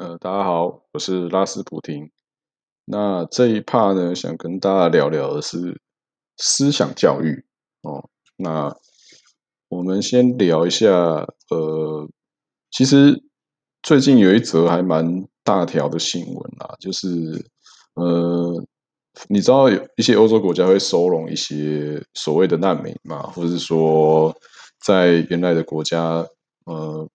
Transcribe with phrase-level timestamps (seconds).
[0.00, 2.10] 呃，大家好，我是拉斯普廷。
[2.86, 5.78] 那这一趴呢，想跟大家聊聊的是
[6.38, 7.44] 思想教育
[7.82, 8.08] 哦。
[8.36, 8.74] 那
[9.68, 10.88] 我们先聊一下，
[11.50, 12.08] 呃，
[12.70, 13.22] 其实
[13.82, 17.06] 最近有一则还蛮大条的新闻啊，就是
[17.92, 18.66] 呃，
[19.28, 24.34] 你知道有一些欧洲国家会收容一些所谓的难民嘛，或者是说
[24.82, 26.26] 在原来的国家，
[26.64, 27.06] 呃，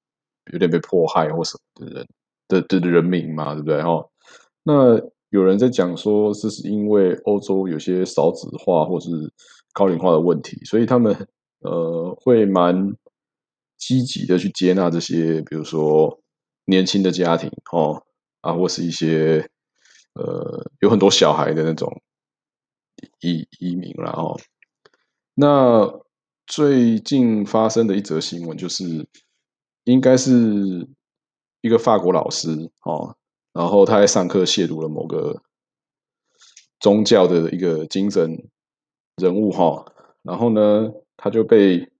[0.53, 2.07] 有点被迫害或什么的人。
[2.47, 3.81] 的的人民嘛，对不对？
[3.81, 4.07] 哈，
[4.63, 9.09] 那有人在讲说，这是因为欧洲有些少子化或是
[9.73, 11.27] 高龄化的问题，所以他们
[11.59, 12.95] 呃会蛮
[13.77, 16.19] 积极的去接纳这些，比如说
[16.65, 18.03] 年轻的家庭，哦
[18.41, 19.49] 啊，或是一些
[20.13, 22.01] 呃有很多小孩的那种
[23.19, 24.39] 移移民然后
[25.33, 25.99] 那
[26.45, 29.07] 最近发生的一则新闻就是，
[29.85, 30.87] 应该是。
[31.65, 33.17] 一个法国老师哦，
[33.51, 35.41] 然后他在上课亵渎了某个
[36.79, 38.47] 宗教的一个精神
[39.15, 39.91] 人物哈，
[40.21, 41.91] 然后呢，他就被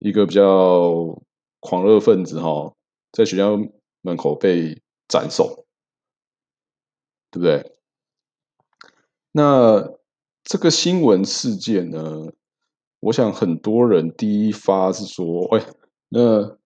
[0.00, 1.22] 一个比较
[1.60, 2.74] 狂热分子哈，
[3.12, 3.56] 在学校
[4.00, 5.64] 门口被斩首，
[7.30, 7.78] 对不对？
[9.30, 9.88] 那
[10.42, 12.32] 这个新闻事件呢，
[12.98, 15.64] 我想很多人第一发是说，哎，
[16.08, 16.58] 那。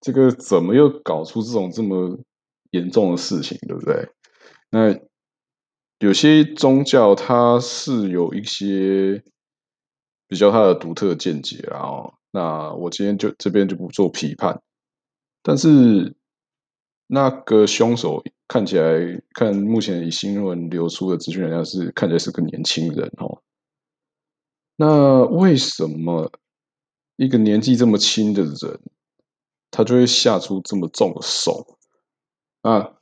[0.00, 2.18] 这个怎么又搞出这种这么
[2.70, 4.08] 严重的事情，对不对？
[4.70, 4.98] 那
[5.98, 9.22] 有些宗教它是有一些
[10.26, 11.80] 比较它的独特见解啊。
[11.80, 14.62] 哦，那我今天就这边就不做批判。
[15.42, 16.14] 但是
[17.06, 23.42] 那个凶手看起来，看目前以新闻流出的资讯来讲，是看起来是个年轻人哦。
[24.76, 26.32] 那为什么
[27.16, 28.80] 一个年纪这么轻的人？
[29.70, 31.78] 他就会下出这么重的手
[32.62, 32.98] 啊，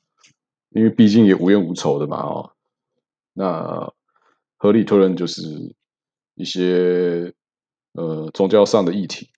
[0.71, 2.53] 因为毕竟也无冤无仇的嘛哦。
[3.33, 3.93] 那
[4.57, 5.75] 合理推论就是
[6.35, 7.35] 一些
[7.93, 9.31] 呃宗教上的议题。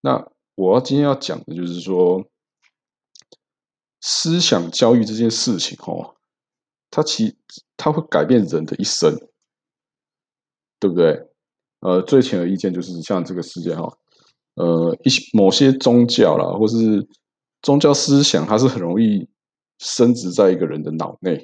[0.00, 2.24] 那我要今天要讲的就是说，
[4.00, 6.16] 思想教育这件事情哦，
[6.90, 7.36] 它其
[7.76, 9.16] 它会改变人的一生，
[10.78, 11.28] 对不对？
[11.80, 13.98] 呃，最浅的意见就是像这个世界哈。
[14.54, 17.06] 呃，一些某些宗教啦，或是
[17.62, 19.28] 宗教思想，它是很容易
[19.78, 21.36] 升值在一个人的脑内，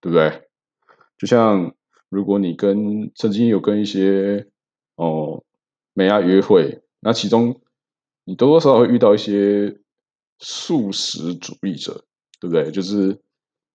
[0.00, 0.48] 对不对？
[1.18, 1.74] 就像
[2.08, 4.46] 如果你跟曾经有跟一些
[4.96, 5.42] 哦
[5.92, 7.60] 美亚约会，那其中
[8.24, 9.78] 你多多少少会遇到一些
[10.38, 12.04] 素食主义者，
[12.40, 12.70] 对不对？
[12.70, 13.20] 就是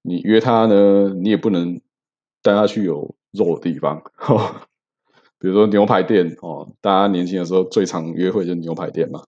[0.01, 1.79] 你约他呢，你也不能
[2.41, 4.01] 带他去有肉的地方。
[5.43, 9.21] 比如说牛排店哦，大家年轻的时候最常约会就是牛排店嘛。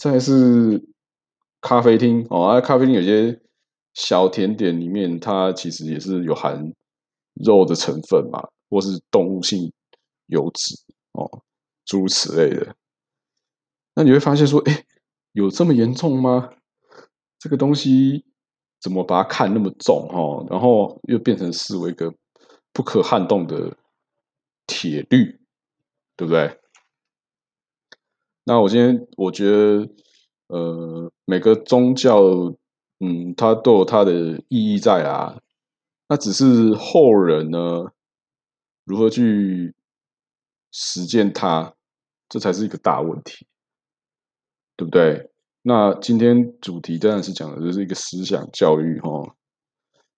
[0.00, 0.82] 再是
[1.60, 3.38] 咖啡厅哦，啊，咖啡厅有些
[3.92, 6.72] 小甜点里面，它其实也是有含
[7.34, 9.70] 肉的成分嘛，或是动物性
[10.28, 10.74] 油脂
[11.12, 11.42] 哦，
[11.84, 12.74] 诸如此类的。
[13.94, 14.84] 那你会发现说，哎，
[15.32, 16.48] 有这么严重吗？
[17.38, 18.24] 这个东西
[18.80, 20.46] 怎么把它看那么重哈？
[20.48, 22.10] 然后又变成视为一个
[22.72, 23.76] 不可撼动的。
[24.70, 25.40] 铁律，
[26.16, 26.60] 对不对？
[28.44, 29.88] 那我今天我觉得，
[30.46, 32.20] 呃，每个宗教，
[33.00, 35.40] 嗯，它都有它的意义在啊。
[36.08, 37.92] 那只是后人呢，
[38.84, 39.74] 如何去
[40.70, 41.74] 实践它，
[42.28, 43.46] 这才是一个大问题，
[44.76, 45.30] 对不对？
[45.62, 49.34] 那今天主题当然是讲的就是一个思想教育哦。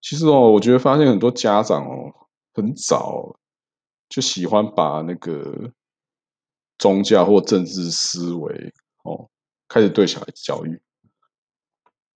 [0.01, 3.39] 其实哦，我觉得发现很多家长哦，很早。
[4.13, 5.73] 就喜欢把那个
[6.77, 8.75] 宗教或政治思维
[9.05, 9.31] 哦，
[9.67, 10.79] 开始对小孩子教育，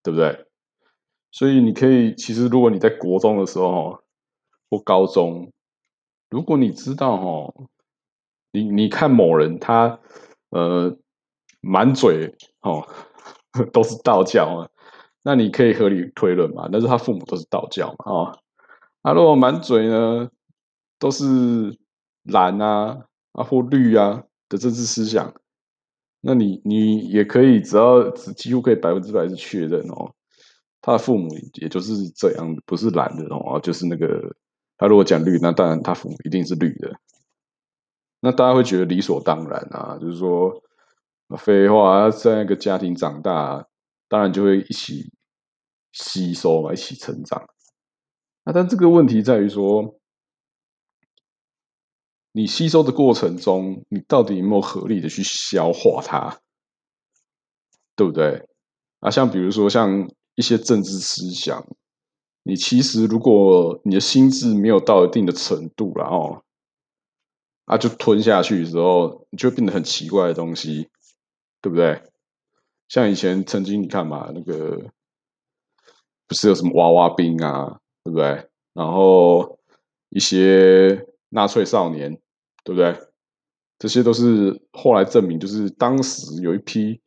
[0.03, 0.45] 对不对？
[1.31, 3.99] 所以你可以，其实如果你在国中的时候
[4.69, 5.51] 或高中，
[6.29, 7.67] 如果你知道哦，
[8.51, 9.99] 你你看某人他
[10.49, 10.95] 呃
[11.61, 12.87] 满嘴哦
[13.73, 14.69] 都是道教啊，
[15.23, 18.37] 那你可以合理推论嘛，但是他父母都是道教嘛啊，
[19.01, 20.29] 他如果满嘴呢
[20.99, 21.75] 都是。
[22.27, 25.33] 蓝啊啊或绿啊的政治思想，
[26.21, 30.13] 那你你也可以，只要只几乎可以百分之百是确认哦，
[30.81, 31.29] 他的父母
[31.61, 34.35] 也就是这样，不是蓝的哦，就是那个
[34.77, 36.99] 他如果讲绿，那当然他父母一定是绿的。
[38.19, 40.63] 那大家会觉得理所当然啊，就是说
[41.37, 43.67] 废话，在那个家庭长大，
[44.07, 45.11] 当然就会一起
[45.91, 47.47] 吸收嘛，一起成长。
[48.43, 49.96] 那但这个问题在于说。
[52.37, 56.39] 你吸收的过程中，你到底有没有合理的去消化它，
[57.95, 58.47] 对不对？
[58.99, 61.65] 啊，像比如说像一些政治思想，
[62.43, 66.43] 你其实如果你的心智没有到一定的程度，然后
[67.65, 70.89] 啊就吞下去的时候，你就变得很奇怪的东西，
[71.59, 72.03] 对不对？
[72.87, 74.91] 像以前曾经你看嘛，那个
[76.27, 78.47] 不是有什么娃娃兵啊，对不对？
[78.73, 79.57] 然后
[80.09, 82.21] 一些纳粹少年，
[82.67, 82.99] 对不对？
[83.79, 86.99] 这些都是后来证明，就是当时有一批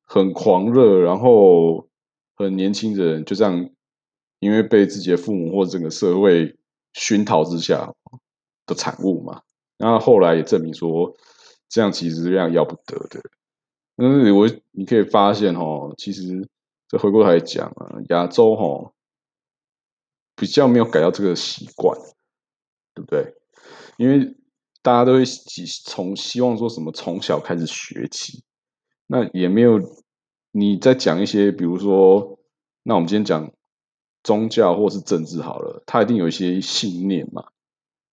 [0.00, 1.86] 很狂热，然后
[2.34, 3.68] 很年轻的人就这样，
[4.38, 6.56] 因为被自己的父母或整个社会
[6.94, 7.92] 熏陶之下
[8.64, 9.42] 的产物嘛。
[9.76, 11.14] 然后后来也证明说，
[11.68, 13.20] 这样其实是非常要不得的。
[13.96, 16.48] 但是，我你可以发现哦，其实
[16.88, 18.90] 这回过头来讲啊，亚洲哈
[20.34, 21.98] 比较没有改掉这个习惯，
[22.94, 23.34] 对不对？
[23.98, 24.34] 因为
[24.82, 25.24] 大家都会
[25.84, 28.42] 从希望说什么从小开始学起，
[29.06, 29.80] 那也没有
[30.50, 32.38] 你在讲一些，比如说，
[32.82, 33.52] 那我们今天讲
[34.22, 37.46] 宗教或是政治好了，它一定有一些信念嘛，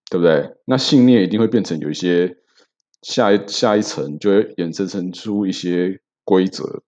[0.08, 0.56] 对不对？
[0.64, 2.38] 那信念一定会变成有一些。
[3.02, 6.82] 下一下一层就会衍生成出一些规则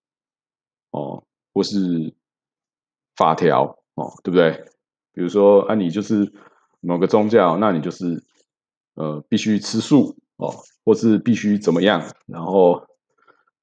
[0.91, 1.23] 哦，
[1.55, 2.13] 或是
[3.15, 4.63] 法条哦，对不对？
[5.11, 6.31] 比如说啊，你就是
[6.81, 8.23] 某个宗教，那你就是
[8.95, 10.53] 呃必须吃素哦，
[10.83, 12.85] 或是必须怎么样，然后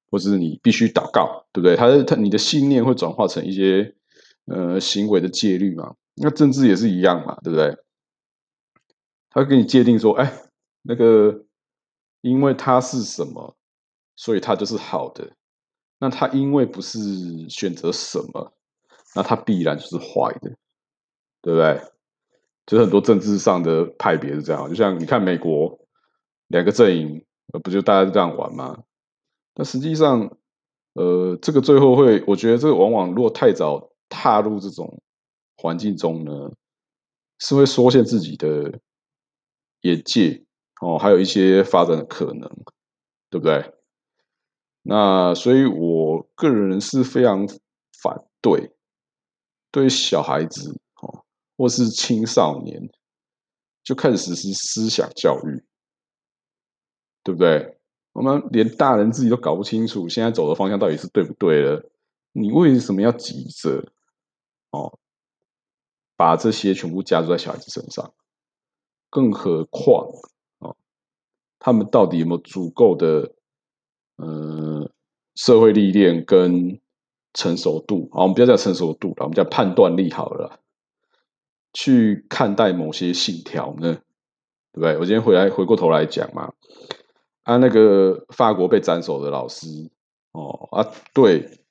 [0.09, 1.75] 或是你必须祷告，对不对？
[1.75, 3.95] 他他你的信念会转化成一些
[4.45, 5.95] 呃行为的戒律嘛？
[6.15, 7.77] 那政治也是一样嘛，对不对？
[9.29, 10.43] 他给你界定说，哎，
[10.81, 11.45] 那个。
[12.23, 13.55] 因为它是什么，
[14.15, 15.35] 所以它就是好的。
[15.97, 16.99] 那它因为不是
[17.49, 18.53] 选择什么，
[19.15, 20.51] 那它必然就是坏的，
[21.41, 21.81] 对不对？
[22.71, 24.69] 就是很多政治上的派别是这样。
[24.69, 25.77] 就像你看美国
[26.47, 27.21] 两个阵营，
[27.61, 28.81] 不就大家这样玩吗？
[29.55, 30.37] 那实际上，
[30.93, 35.01] 呃，这个最后会，我觉得这个往往如果太早踏入这种
[35.57, 36.31] 环境中呢，
[37.39, 38.79] 是会缩限自己的
[39.81, 40.41] 眼界。
[40.79, 42.49] 哦，还有一些发展的可能，
[43.29, 43.73] 对不对？
[44.81, 47.45] 那所以，我个人是非常
[48.01, 48.71] 反对
[49.71, 50.79] 对小孩子，
[51.61, 52.89] 或是青少年
[53.83, 55.63] 就开始实施思想教育，
[57.23, 57.77] 对不对？
[58.13, 61.87] 我们连大人自己都搞不清楚现在走的方向到底是对不对了，
[62.31, 63.91] 你为什么要急着
[64.71, 64.97] 哦，
[66.15, 68.11] 把这些全部加注在小孩子身上？
[69.11, 70.07] 更何况。
[71.59, 73.35] 他们到底有没有足够的
[74.15, 74.91] 呃
[75.35, 76.81] 社会历练跟
[77.35, 78.09] 成熟度？
[78.11, 80.59] 好，我们不要讲成熟度了，我们讲判断力好了。
[81.73, 84.01] 去看待某些信条呢？
[84.73, 84.97] 对不对？
[84.97, 86.53] 我今天回来回过头来讲嘛，
[87.43, 89.67] 啊，那个法国被斩首的老师
[90.31, 91.63] 哦啊，对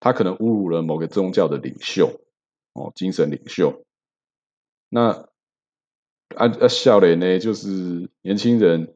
[0.00, 2.20] 他可能侮辱了某个宗教的领袖
[2.74, 3.84] 哦，精神领袖。
[4.88, 5.26] 那
[6.36, 8.94] 啊啊，笑脸呢，就是年轻人。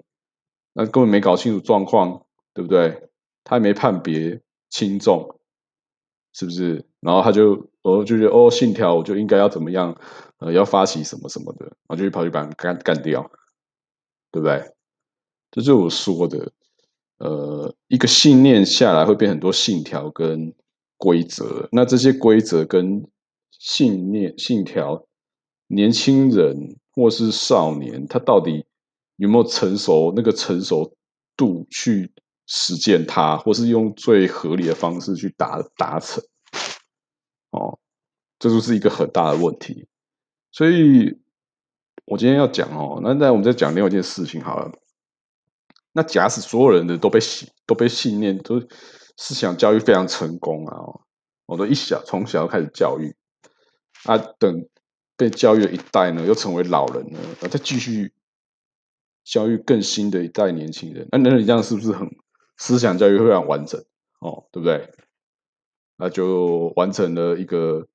[0.79, 3.08] 那根本没搞清楚状况，对不对？
[3.44, 5.41] 他也没判别轻重，
[6.35, 6.85] 是不是？
[7.06, 9.97] 然后他就，我就觉得，哦，信条我就应该要怎么样，
[10.38, 13.31] 呃，要发起什么什么的，然后就去跑去把干干掉，
[14.32, 14.75] 对不对？
[15.53, 16.53] 这就是我说的，
[17.19, 20.53] 呃，一个信念下来会变很多信条跟
[20.97, 23.08] 规则，那这些规则跟
[23.53, 25.06] 信念、信条，
[25.69, 28.67] 年轻人或是少年，他到底？
[29.19, 30.93] 有没有成熟那个成熟
[31.39, 32.13] 度去
[32.44, 36.22] 实践它，或是用最合理的方式去达达成？
[37.56, 37.79] 哦，
[38.39, 39.89] 这就是一个很大的问题。
[40.53, 41.19] 所以，
[42.05, 44.70] 我今天要讲哦，那那我们再讲另外一件事情好了。
[45.93, 48.60] 那假使所有人的都被信都被信念都
[49.17, 50.77] 思想教育非常成功啊，
[51.46, 53.17] 我都一小从小开始教育
[54.05, 54.69] 啊，等
[55.17, 58.13] 被教育的一代呢，又成为老人了，再继续。
[59.29, 62.08] 教育更新的一代年轻人，那那你这样是不是很
[62.58, 63.84] 思想教育非常完整
[64.20, 64.46] 哦？
[64.53, 64.89] 对不对？
[65.96, 67.86] 那就完成了一个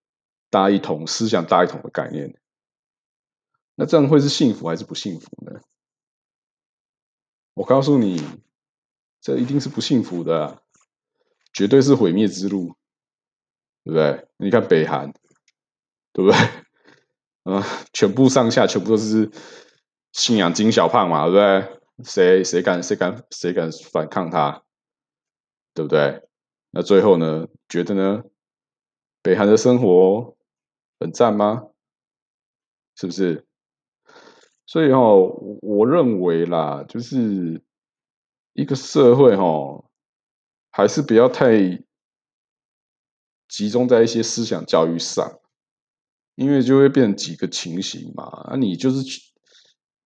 [0.50, 2.36] 大一统思想大一统的概念。
[3.76, 5.62] 那这样会是幸福还是不幸福呢？
[7.54, 8.22] 我告诉你，
[9.22, 10.62] 这一定是不幸福的，
[11.54, 12.76] 绝对是毁灭之路，
[13.84, 14.28] 对不对？
[14.38, 15.14] 你看北韩，
[16.14, 16.38] 对不对？
[17.44, 19.32] 嗯， 全部上下全部都是。
[20.14, 21.82] 信仰金小胖嘛，对不对？
[22.04, 24.62] 谁谁敢谁敢谁敢反抗他，
[25.74, 26.28] 对不对？
[26.72, 27.48] 那最后呢？
[27.68, 28.24] 觉得呢？
[29.22, 30.38] 北韩的生活
[31.00, 31.68] 很赞吗？
[32.96, 33.46] 是不是？
[34.66, 35.28] 所以哦，
[35.62, 37.62] 我认为啦，就是
[38.54, 39.84] 一个社会哈，
[40.72, 41.84] 还是不要太
[43.50, 45.40] 集中在一些思想教育上，
[46.36, 48.24] 因为就会变成几个情形嘛。
[48.24, 49.04] 啊，你就是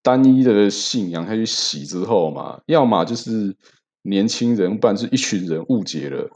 [0.02, 3.56] 单一的信仰下去洗之后嘛，要么就是
[4.02, 6.28] 年轻人，不然是一群人误解了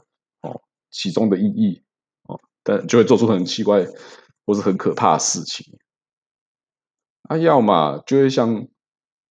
[0.90, 1.82] 其中的意义
[2.24, 3.86] 哦，但就会做出很奇怪
[4.46, 5.78] 或是很可怕的事情。
[7.22, 8.66] 啊，要么就会像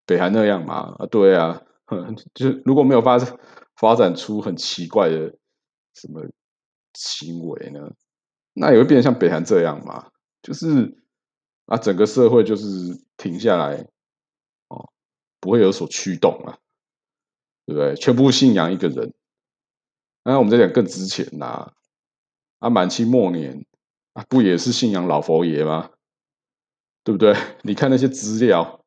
[0.05, 1.61] 北韩那样嘛，啊，对啊，
[2.33, 3.19] 就如果没有发
[3.75, 5.35] 发展出很奇怪的
[5.93, 6.25] 什么
[6.93, 7.91] 行为呢，
[8.53, 10.09] 那也会变得像北韩这样嘛，
[10.41, 10.97] 就是
[11.65, 12.67] 啊，整个社会就是
[13.17, 13.85] 停下来
[14.69, 14.89] 哦，
[15.41, 16.57] 不会有所驱动啊，
[17.65, 17.95] 对不对？
[17.95, 19.13] 全部信仰一个人，
[20.23, 21.71] 那我们再讲更值钱呐，
[22.59, 23.65] 啊，满清末年
[24.13, 25.89] 啊，不也是信仰老佛爷吗？
[27.03, 27.35] 对不对？
[27.63, 28.83] 你看那些资料，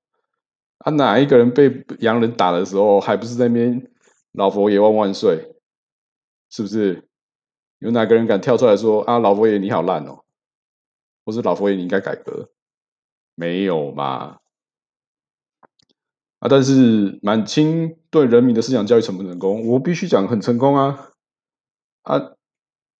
[0.78, 3.90] 啊，哪一个人被洋人打的时候，还不是在那边
[4.32, 5.56] 老佛爷万万岁？
[6.50, 7.08] 是不是？
[7.78, 10.22] 有哪个人敢跳出来说啊，老佛爷你好烂哦，
[11.24, 12.50] 或是老佛爷你应该改革？
[13.34, 14.38] 没有嘛？
[16.38, 19.66] 啊，但是满清对人民的思想教育成不成功？
[19.66, 21.11] 我必须讲很成功啊！
[22.02, 22.32] 啊，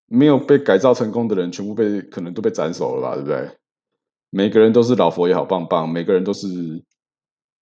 [0.06, 3.14] 没有被改造成功的人，全部被可能都被斩首了吧？
[3.14, 3.58] 对不对？
[4.30, 6.48] 每个人都是老佛爷好棒棒，每个人都是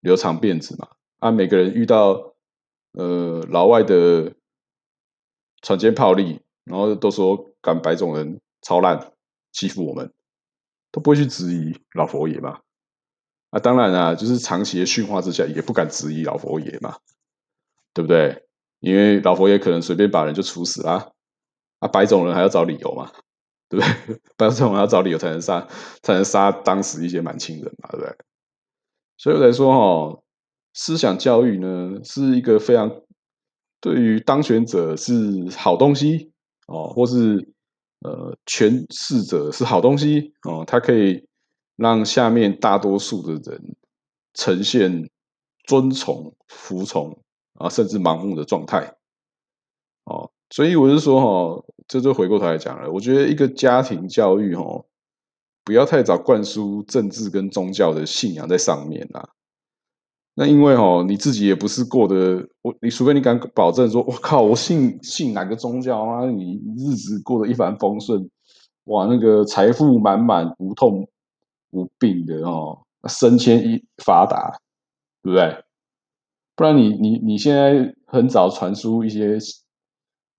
[0.01, 0.89] 留长辫子嘛。
[1.19, 2.35] 啊，每个人遇到
[2.93, 4.33] 呃老外的
[5.63, 9.13] 船坚炮利，然后都说赶白种人超烂，
[9.53, 10.13] 欺负我们，
[10.93, 12.61] 都不会去质疑老佛爷嘛。
[13.51, 16.99] 啊，当然啊，就是长期的驯化之下，也不敢质疑老佛爷嘛，
[17.93, 18.47] 对不对？
[18.79, 21.11] 因为老佛爷可能随便把人就处死啦，
[21.81, 23.11] 啊白种人还要找理由嘛。
[23.71, 24.21] 对不对？
[24.37, 25.65] 白种人要找理由才能杀，
[26.03, 28.17] 才能杀当时一些满清人嘛，对不对？
[29.17, 30.23] 所以我才说哈，
[30.75, 32.91] 思想教育呢是一个非常
[33.81, 35.15] 对于当权者是
[35.57, 36.33] 好东西
[36.67, 37.49] 哦，或是
[38.01, 41.25] 呃权势者是好东西哦，它可以
[41.77, 43.77] 让下面大多数的人
[44.35, 45.09] 呈现
[45.69, 47.23] 尊崇、服从
[47.55, 48.97] 啊，甚至盲目的状态
[50.07, 50.33] 哦。
[50.51, 51.65] 所以我是说哈。
[51.91, 54.85] 这就回过头来讲了，我觉得一个家庭教育，哦，
[55.65, 59.31] 不要太早灌输政治跟宗教的信仰在上面啦。
[60.37, 66.27] 那因为哦，你自己也不是过得我，你除非你敢保证说，我靠，我信信哪个宗教啊？
[66.27, 68.31] 你日子过得一帆风顺，
[68.85, 71.09] 哇，那个财富满满，无痛
[71.73, 74.61] 无病的哦，升迁一发达，
[75.25, 75.65] 对不对？
[76.55, 79.37] 不然你你你现在很早传输一些。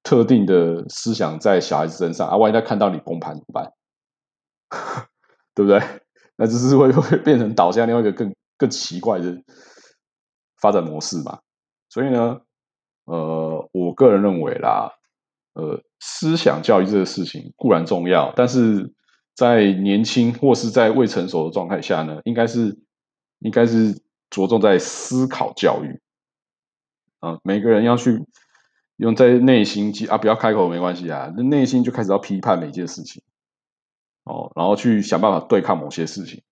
[0.04, 3.72] 特定的思想在小孩子身上啊，万一他看到你崩盘怎么办？
[5.54, 5.82] 对不对？
[6.38, 9.38] 那只是会会变成导向另外一个更更奇怪的
[10.60, 11.40] 发展模式嘛。
[11.90, 12.40] 所以呢，
[13.06, 14.92] 呃，我个人认为啦，
[15.54, 18.92] 呃，思想教育这个事情固然重要，但是
[19.36, 22.80] 在年轻或是在未成熟的状态下呢，应该是
[23.40, 26.02] 应该是着重在思考教育
[27.20, 28.26] 啊，每个人要去。
[29.02, 33.24] 用在内心啊，不要开口没关系啊，那内心就开始要批判每件事情，
[34.26, 36.44] 哦，然后去想办法对抗某些事情。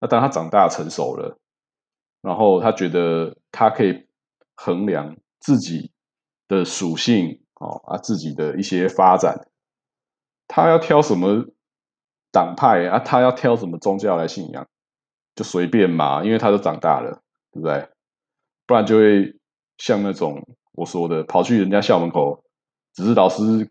[0.00, 1.38] 那当他长大成熟了，
[2.20, 4.08] 然后他觉得他可以
[4.56, 5.92] 衡量自己
[6.48, 9.46] 的属性，哦啊，自己的一些发展，
[10.48, 11.46] 他要挑什么
[12.32, 14.66] 党派啊，他要挑什么宗教来信仰，
[15.36, 17.88] 就随便嘛，因为他都长大了，对不对？
[18.66, 19.38] 不然就会
[19.78, 20.44] 像那种。
[20.72, 22.44] 我说的跑去人家校门口，
[22.94, 23.70] 只是老师，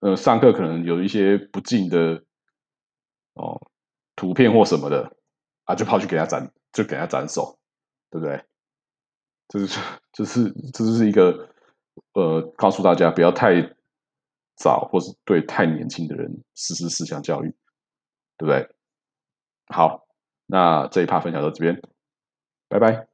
[0.00, 2.22] 呃，上课可能有一些不敬的
[3.34, 3.60] 哦
[4.16, 5.16] 图片或什么的
[5.64, 7.58] 啊，就跑去给他斩，就给他斩首，
[8.10, 8.44] 对不对？
[9.48, 9.80] 这是
[10.12, 11.48] 这是这是一个
[12.14, 13.74] 呃，告诉大家不要太
[14.56, 17.50] 早，或是对太年轻的人实施思想教育，
[18.38, 18.68] 对不对？
[19.66, 20.06] 好，
[20.46, 21.82] 那这一趴分享到这边，
[22.68, 23.13] 拜拜。